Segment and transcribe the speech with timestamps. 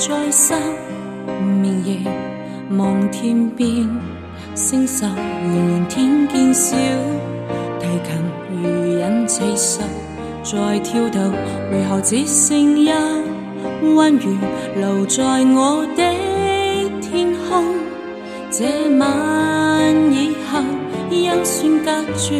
[0.00, 0.58] 再生，
[1.60, 1.98] 明夜
[2.70, 3.86] 望天边，
[4.54, 6.74] 星宿仍然天见小，
[7.78, 9.80] 提琴如引其实
[10.42, 11.30] 在跳动，
[11.70, 12.90] 为何只剩一
[13.94, 14.22] 弯月
[14.74, 16.02] 留在我的
[17.02, 17.62] 天空？
[18.50, 18.64] 这
[18.96, 20.62] 晚以后，
[21.10, 22.36] 音算隔绝，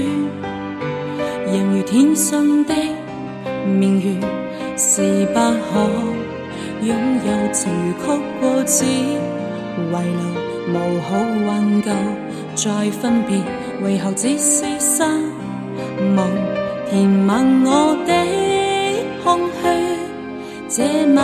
[1.47, 2.75] 人如天上的
[3.67, 4.19] 明月，
[4.79, 6.30] 是不可
[6.83, 8.07] 拥有情如曲
[8.41, 9.19] 过，只遗
[9.93, 9.99] 留
[10.73, 11.09] 无好
[11.47, 11.91] 挽救。
[12.57, 13.43] 再分别，
[13.83, 15.03] 为何只是失
[16.17, 16.29] 望？
[16.91, 18.13] 填满我的
[19.23, 19.69] 空虚。
[20.69, 21.21] 这晚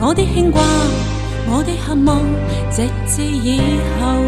[0.00, 0.60] 我的牵挂，
[1.48, 2.20] 我的渴望，
[2.70, 3.58] 直至以
[4.00, 4.25] 后。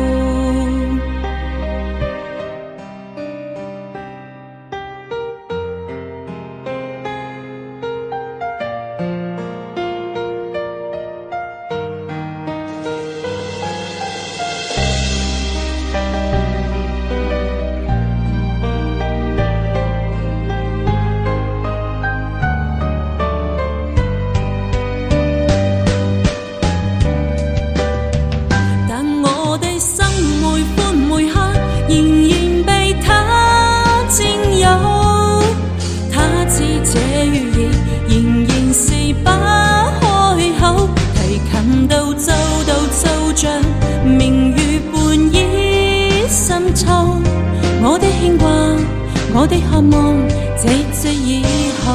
[49.40, 50.18] 我的渴望，
[50.56, 50.66] 直
[51.00, 51.44] 至以
[51.84, 51.94] 后。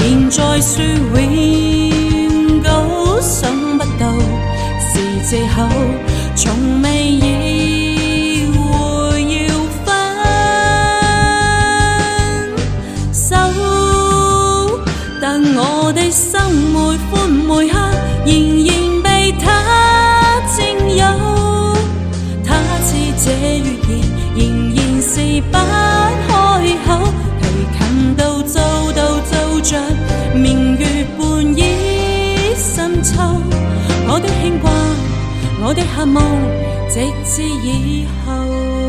[0.00, 0.82] 现在说
[1.14, 2.68] 永久
[3.20, 3.38] 想
[3.78, 4.12] 不到
[4.80, 4.90] 是
[5.24, 5.62] 借口，
[6.34, 8.58] 从未意会
[9.30, 9.38] 要
[9.84, 9.86] 分
[13.14, 13.22] 手。
[15.20, 16.36] 但我的心
[16.72, 16.76] 每
[17.12, 17.78] 欢每刻，
[18.26, 18.32] 仍
[18.66, 18.68] 然
[19.04, 19.46] 被他
[20.56, 20.58] 占
[20.96, 21.00] 有。
[22.44, 22.50] 他
[22.88, 22.90] 知
[23.24, 23.90] 这月夜
[24.34, 24.40] 仍
[24.74, 25.54] 然是不
[34.08, 34.70] 我的牵挂，
[35.64, 36.24] 我的渴望，
[36.88, 38.81] 直至以后。